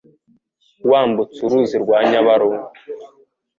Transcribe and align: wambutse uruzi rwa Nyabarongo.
wambutse 0.89 1.39
uruzi 1.45 1.77
rwa 1.83 1.97
Nyabarongo. 2.09 2.67